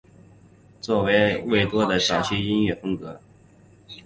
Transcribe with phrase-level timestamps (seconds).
[0.81, 3.21] 此为魏多的早期音乐风格。